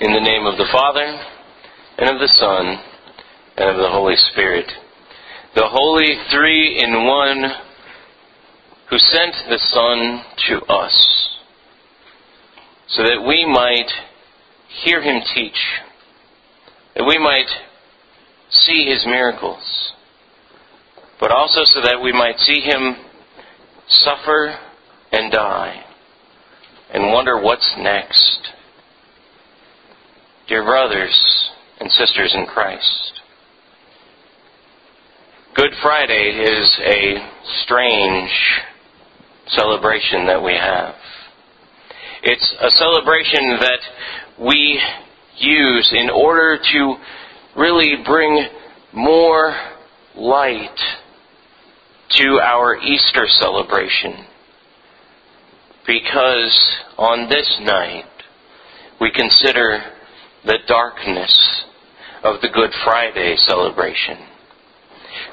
[0.00, 1.20] In the name of the Father,
[1.98, 2.78] and of the Son,
[3.56, 4.70] and of the Holy Spirit.
[5.56, 7.50] The Holy Three in One
[8.90, 11.38] who sent the Son to us
[12.86, 13.90] so that we might
[14.84, 15.58] hear Him teach,
[16.94, 17.50] that we might
[18.50, 19.94] see His miracles,
[21.18, 22.94] but also so that we might see Him
[23.88, 24.60] suffer
[25.10, 25.82] and die
[26.94, 28.52] and wonder what's next.
[30.48, 33.20] Dear brothers and sisters in Christ,
[35.54, 37.18] Good Friday is a
[37.64, 38.30] strange
[39.48, 40.94] celebration that we have.
[42.22, 43.80] It's a celebration that
[44.40, 44.80] we
[45.36, 46.96] use in order to
[47.54, 48.46] really bring
[48.94, 49.54] more
[50.16, 50.80] light
[52.12, 54.24] to our Easter celebration.
[55.86, 58.06] Because on this night,
[58.98, 59.82] we consider
[60.48, 61.66] the darkness
[62.24, 64.16] of the Good Friday celebration.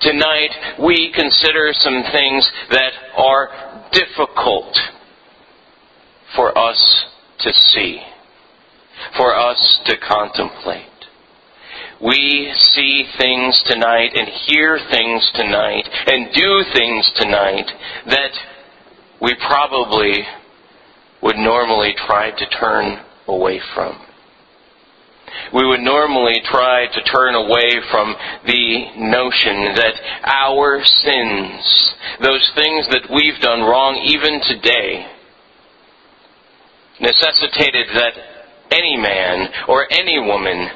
[0.00, 0.50] Tonight,
[0.82, 4.76] we consider some things that are difficult
[6.34, 7.04] for us
[7.38, 8.02] to see,
[9.16, 10.82] for us to contemplate.
[12.02, 17.70] We see things tonight and hear things tonight and do things tonight
[18.06, 18.32] that
[19.22, 20.24] we probably
[21.22, 24.03] would normally try to turn away from.
[25.52, 28.14] We would normally try to turn away from
[28.46, 35.06] the notion that our sins, those things that we've done wrong even today,
[37.00, 38.14] necessitated that
[38.70, 40.70] any man or any woman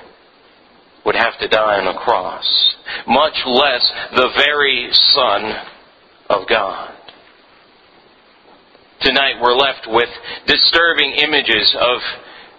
[1.05, 2.45] would have to die on a cross,
[3.07, 5.55] much less the very Son
[6.29, 6.95] of God.
[9.01, 10.09] Tonight we're left with
[10.47, 11.99] disturbing images of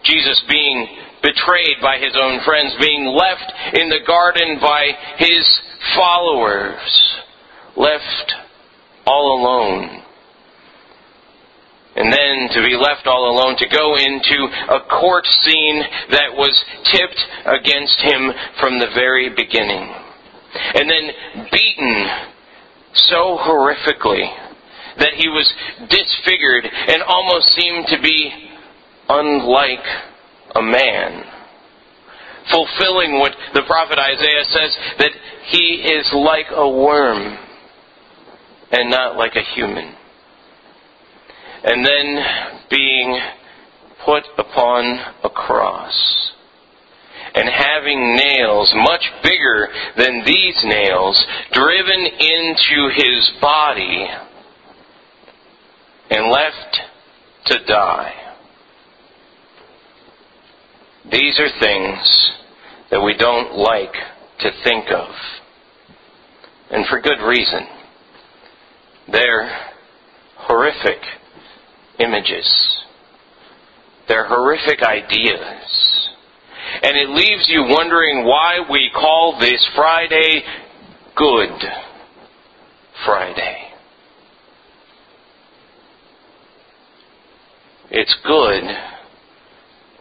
[0.03, 0.88] Jesus being
[1.22, 5.59] betrayed by his own friends, being left in the garden by his
[5.95, 7.22] followers,
[7.75, 8.34] left
[9.06, 10.03] all alone.
[11.96, 16.63] And then to be left all alone, to go into a court scene that was
[16.91, 19.94] tipped against him from the very beginning.
[20.75, 21.12] And then
[21.51, 22.07] beaten
[22.94, 24.28] so horrifically
[24.97, 25.51] that he was
[25.90, 28.31] disfigured and almost seemed to be
[29.09, 29.86] unlike
[30.56, 31.24] a man.
[32.52, 35.12] Fulfilling what the prophet Isaiah says that
[35.46, 37.38] he is like a worm
[38.72, 39.96] and not like a human.
[41.64, 42.26] And then
[42.70, 43.20] being
[44.06, 46.32] put upon a cross
[47.36, 49.68] and having nails much bigger
[49.98, 54.08] than these nails driven into his body
[56.10, 56.78] and left
[57.46, 58.28] to die.
[61.06, 62.32] These are things
[62.92, 63.94] that we don't like
[64.40, 65.10] to think of.
[66.72, 67.62] And for good reason.
[69.12, 69.50] They're
[70.36, 71.02] horrific
[72.00, 72.48] images.
[74.08, 76.10] They're horrific ideas.
[76.84, 80.44] And it leaves you wondering why we call this Friday
[81.16, 81.64] Good
[83.06, 83.70] Friday.
[87.92, 88.64] It's good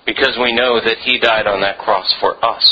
[0.09, 2.65] because we know that He died on that cross for us.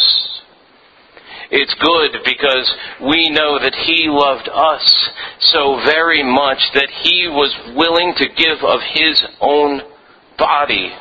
[1.51, 5.11] It's good because we know that He loved us
[5.41, 9.83] so very much that He was willing to give of His own
[10.39, 10.95] body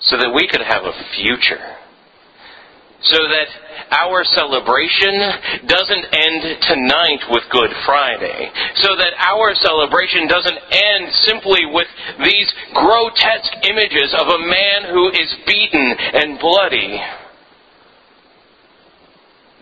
[0.00, 1.76] so that we could have a future.
[3.02, 3.48] So that
[3.92, 8.50] our celebration doesn't end tonight with Good Friday.
[8.76, 11.88] So that our celebration doesn't end simply with
[12.22, 17.00] these grotesque images of a man who is beaten and bloody.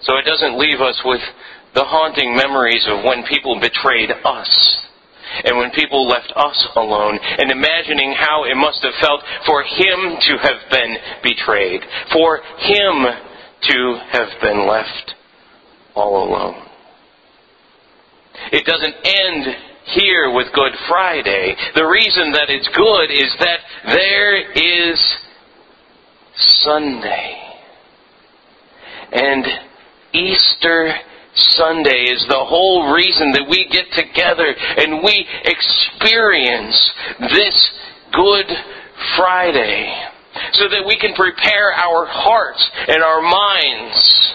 [0.02, 1.22] So it doesn't leave us with
[1.74, 4.78] the haunting memories of when people betrayed us.
[5.44, 10.16] And when people left us alone, and imagining how it must have felt for him
[10.18, 13.27] to have been betrayed, for him
[13.62, 15.14] to have been left
[15.94, 16.68] all alone.
[18.52, 19.56] It doesn't end
[19.86, 21.56] here with Good Friday.
[21.74, 25.16] The reason that it's good is that there is
[26.62, 27.42] Sunday.
[29.12, 29.44] And
[30.12, 30.94] Easter
[31.34, 36.90] Sunday is the whole reason that we get together and we experience
[37.20, 37.70] this
[38.12, 38.46] Good
[39.16, 40.07] Friday
[40.52, 44.34] so that we can prepare our hearts and our minds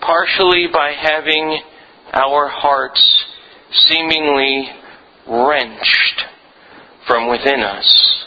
[0.00, 1.60] partially by having
[2.12, 3.24] our hearts
[3.72, 4.68] seemingly
[5.28, 6.22] wrenched
[7.06, 8.26] from within us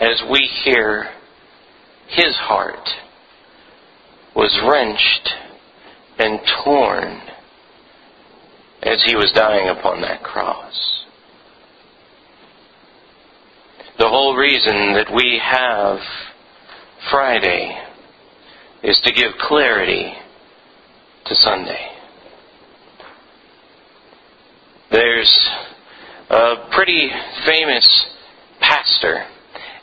[0.00, 1.08] as we hear
[2.08, 2.88] his heart
[4.34, 5.28] was wrenched
[6.18, 7.20] and torn
[8.82, 10.97] as he was dying upon that cross.
[14.08, 15.98] The whole reason that we have
[17.10, 17.78] Friday
[18.82, 20.14] is to give clarity
[21.26, 21.90] to Sunday.
[24.90, 25.50] There's
[26.30, 27.10] a pretty
[27.44, 27.86] famous
[28.60, 29.26] pastor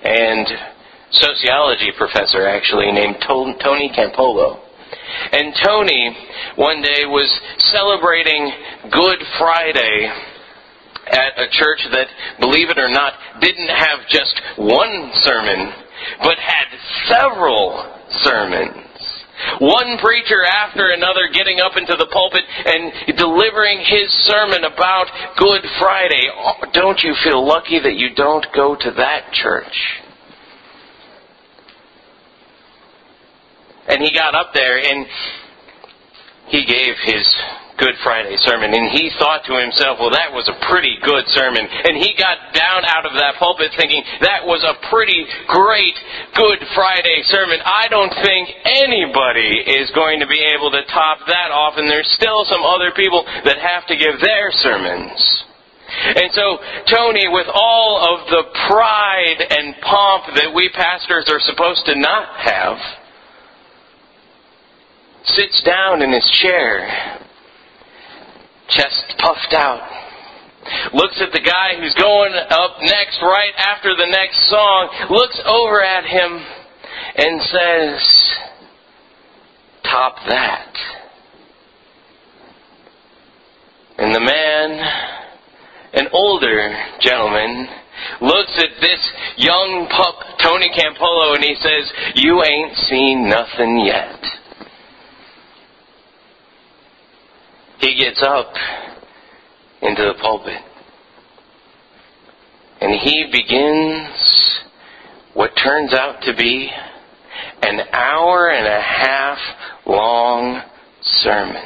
[0.01, 0.47] and
[1.11, 4.59] sociology professor, actually, named Tony Campolo.
[5.33, 6.17] And Tony,
[6.55, 7.29] one day, was
[7.59, 8.51] celebrating
[8.89, 10.11] Good Friday
[11.07, 12.07] at a church that,
[12.39, 15.73] believe it or not, didn't have just one sermon,
[16.21, 16.67] but had
[17.07, 18.85] several sermons.
[19.59, 25.07] One preacher after another getting up into the pulpit and delivering his sermon about
[25.37, 26.29] Good Friday.
[26.33, 30.01] Oh, don't you feel lucky that you don't go to that church?
[33.87, 35.05] And he got up there and
[36.47, 37.27] he gave his
[37.75, 41.59] Good Friday sermon, and he thought to himself, well, that was a pretty good sermon.
[41.59, 45.95] And he got down out of that pulpit thinking, that was a pretty great
[46.39, 47.59] Good Friday sermon.
[47.65, 52.07] I don't think anybody is going to be able to top that off, and there's
[52.15, 55.19] still some other people that have to give their sermons.
[56.15, 56.57] And so,
[56.95, 62.39] Tony, with all of the pride and pomp that we pastors are supposed to not
[62.39, 62.79] have,
[65.25, 67.19] sits down in his chair
[68.69, 69.87] chest puffed out.
[70.93, 75.83] Looks at the guy who's going up next, right after the next song, looks over
[75.83, 76.43] at him
[77.15, 78.23] and says,
[79.83, 80.73] Top that.
[83.97, 84.71] And the man,
[85.93, 87.67] an older gentleman,
[88.21, 94.19] looks at this young pup, Tony Campolo, and he says, You ain't seen nothing yet.
[97.85, 98.51] He gets up
[99.83, 100.59] into the pulpit
[102.81, 104.59] and he begins
[105.35, 106.71] what turns out to be
[107.61, 109.37] an hour and a half
[109.85, 110.63] long
[111.03, 111.63] sermon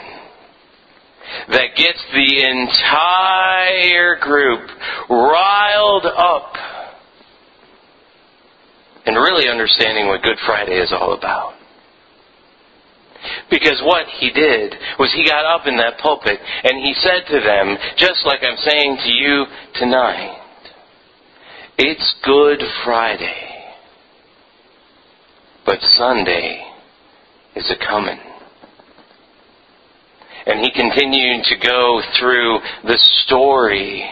[1.52, 4.70] that gets the entire group
[5.10, 6.54] riled up
[9.06, 11.59] and really understanding what Good Friday is all about.
[13.50, 17.40] Because what he did was he got up in that pulpit and he said to
[17.40, 19.46] them, just like I'm saying to you
[19.76, 20.38] tonight,
[21.78, 23.74] it's Good Friday,
[25.66, 26.64] but Sunday
[27.56, 28.20] is a coming.
[30.46, 34.10] And he continued to go through the story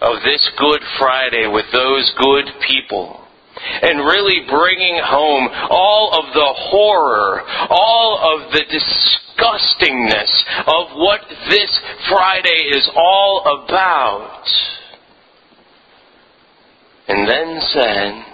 [0.00, 3.25] of this Good Friday with those good people
[3.56, 11.80] and really bringing home all of the horror, all of the disgustingness of what this
[12.08, 14.44] Friday is all about.
[17.08, 18.24] And then said,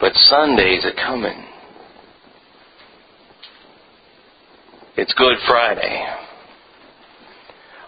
[0.00, 1.44] but Sunday's a coming.
[4.96, 6.06] It's Good Friday.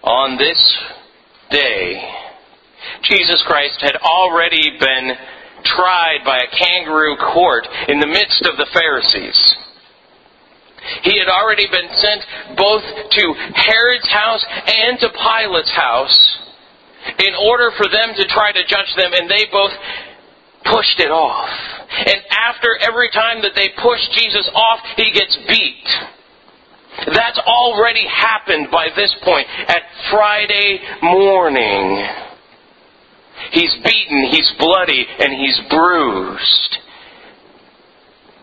[0.02, 0.78] On this
[1.50, 2.10] day,
[3.02, 5.12] Jesus Christ had already been
[5.64, 9.54] tried by a kangaroo court in the midst of the Pharisees.
[11.02, 12.22] He had already been sent
[12.56, 16.38] both to Herod's house and to Pilate's house
[17.18, 19.72] in order for them to try to judge them, and they both
[20.64, 21.48] pushed it off.
[22.06, 25.88] And after every time that they push Jesus off, he gets beat.
[27.06, 32.27] That's already happened by this point at Friday morning.
[33.52, 36.78] He's beaten, he's bloody, and he's bruised.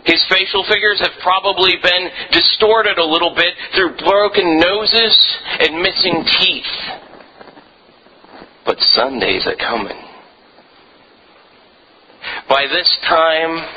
[0.06, 6.24] His facial figures have probably been distorted a little bit through broken noses and missing
[6.40, 6.64] teeth.
[8.66, 9.98] But Sundays are coming.
[12.48, 13.68] By this time,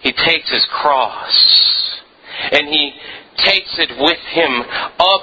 [0.00, 2.00] he takes his cross
[2.52, 2.92] and he
[3.44, 4.62] takes it with him
[4.98, 5.22] up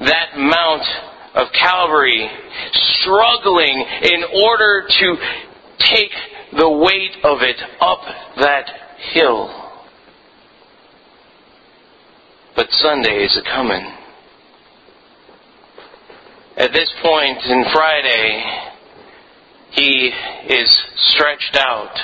[0.00, 0.84] that mount
[1.34, 2.28] of Calvary,
[2.72, 5.16] struggling in order to
[5.78, 6.12] take
[6.56, 8.00] the weight of it up
[8.36, 8.68] that
[9.12, 9.50] hill.
[12.54, 13.86] But Sunday is a coming.
[16.56, 18.44] At this point in Friday,
[19.70, 20.12] he
[20.48, 21.98] is stretched out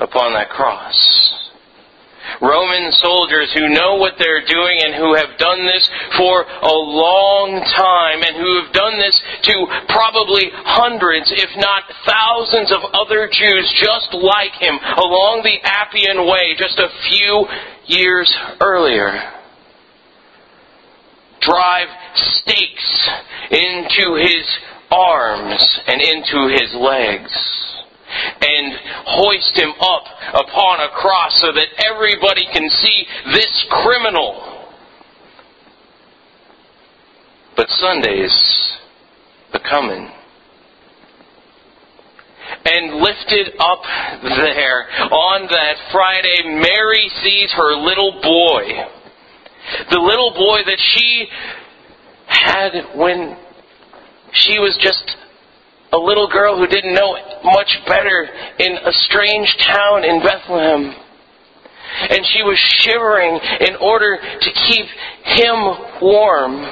[0.00, 1.19] upon that cross.
[2.40, 7.60] Roman soldiers who know what they're doing and who have done this for a long
[7.76, 9.54] time and who have done this to
[9.88, 16.56] probably hundreds, if not thousands of other Jews just like him along the Appian Way
[16.56, 17.46] just a few
[17.86, 19.32] years earlier.
[21.40, 23.08] Drive stakes
[23.50, 24.44] into his
[24.90, 27.69] arms and into his legs
[28.40, 28.74] and
[29.06, 34.66] hoist him up upon a cross so that everybody can see this criminal.
[37.56, 38.78] But Sunday's
[39.52, 40.10] a coming.
[42.64, 43.82] And lifted up
[44.22, 48.64] there on that Friday, Mary sees her little boy.
[49.90, 51.28] The little boy that she
[52.26, 53.36] had when
[54.32, 55.16] she was just
[55.92, 58.28] a little girl who didn't know much better
[58.58, 60.94] in a strange town in Bethlehem.
[62.08, 64.86] And she was shivering in order to keep
[65.24, 66.64] him warm.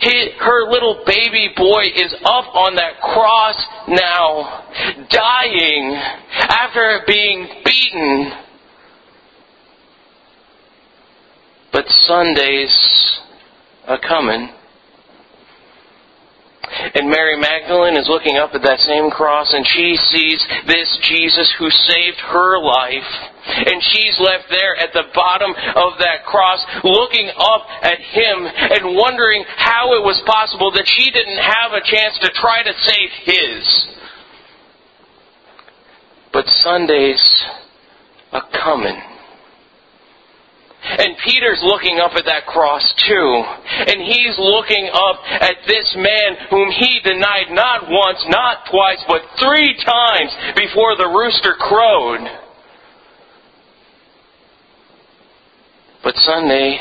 [0.00, 3.56] He, her little baby boy is up on that cross
[3.88, 4.64] now,
[5.10, 8.32] dying after being beaten.
[11.72, 13.18] But Sundays
[13.88, 14.50] are coming.
[16.94, 21.52] And Mary Magdalene is looking up at that same cross and she sees this Jesus
[21.58, 23.10] who saved her life.
[23.46, 28.96] And she's left there at the bottom of that cross looking up at him and
[28.96, 33.10] wondering how it was possible that she didn't have a chance to try to save
[33.22, 33.86] his.
[36.32, 37.22] But Sundays
[38.32, 39.00] are coming.
[40.86, 43.42] And Peter's looking up at that cross too.
[43.90, 49.22] And he's looking up at this man whom he denied not once, not twice, but
[49.42, 52.22] three times before the rooster crowed.
[56.04, 56.78] But Sunday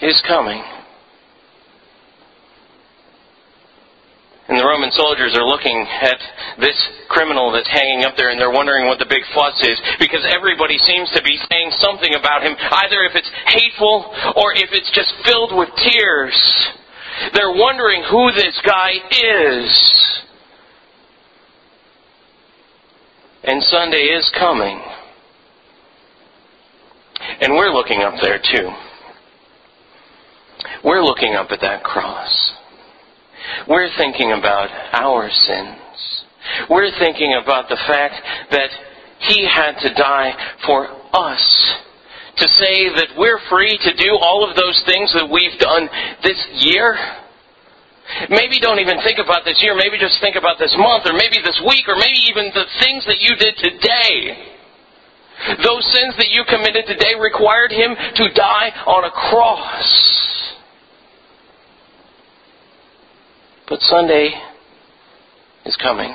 [0.00, 0.62] is coming.
[4.48, 6.16] And the Roman soldiers are looking at
[6.58, 10.24] this criminal that's hanging up there and they're wondering what the big fuss is because
[10.24, 14.90] everybody seems to be saying something about him, either if it's hateful or if it's
[14.96, 16.32] just filled with tears.
[17.34, 20.22] They're wondering who this guy is.
[23.44, 24.80] And Sunday is coming.
[27.42, 28.70] And we're looking up there too.
[30.82, 32.54] We're looking up at that cross.
[33.68, 36.24] We're thinking about our sins.
[36.68, 38.14] We're thinking about the fact
[38.50, 38.70] that
[39.20, 40.32] He had to die
[40.66, 41.74] for us.
[42.36, 45.88] To say that we're free to do all of those things that we've done
[46.22, 46.96] this year.
[48.30, 49.76] Maybe don't even think about this year.
[49.76, 53.04] Maybe just think about this month or maybe this week or maybe even the things
[53.06, 54.56] that you did today.
[55.64, 60.39] Those sins that you committed today required Him to die on a cross.
[63.70, 64.32] But Sunday
[65.64, 66.12] is coming.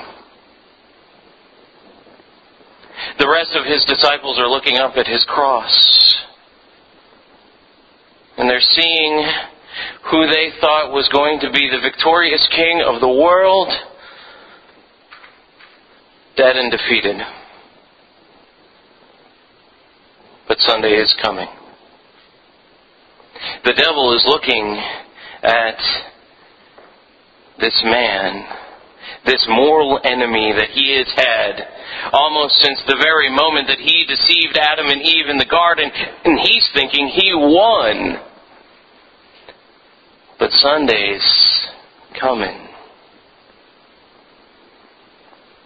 [3.18, 6.16] The rest of his disciples are looking up at his cross.
[8.36, 9.26] And they're seeing
[10.10, 13.68] who they thought was going to be the victorious king of the world,
[16.36, 17.16] dead and defeated.
[20.46, 21.48] But Sunday is coming.
[23.64, 24.78] The devil is looking
[25.42, 25.78] at
[27.60, 28.44] this man,
[29.24, 31.76] this moral enemy that he has had
[32.12, 35.90] almost since the very moment that he deceived Adam and Eve in the garden,
[36.24, 38.20] and he's thinking he won.
[40.38, 41.66] But Sunday's
[42.20, 42.68] coming.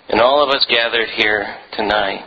[0.08, 2.24] And all of us gathered here tonight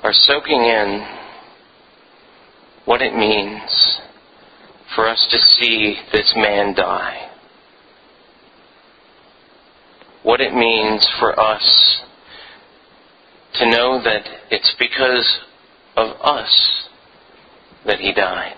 [0.00, 1.06] are soaking in
[2.84, 4.00] what it means
[4.96, 7.30] for us to see this man die.
[10.22, 12.00] What it means for us
[13.54, 15.38] to know that it's because
[15.96, 16.88] of us
[17.84, 18.56] that he died.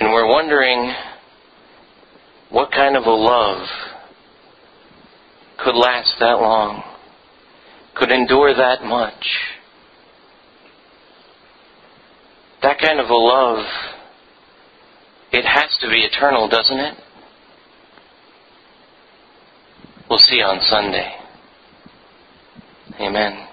[0.00, 0.92] And we're wondering
[2.50, 3.68] what kind of a love
[5.58, 6.82] could last that long,
[7.94, 9.24] could endure that much.
[12.64, 13.64] That kind of a love,
[15.32, 16.94] it has to be eternal, doesn't it?
[20.10, 21.14] We'll see you on Sunday.
[23.00, 23.43] Amen.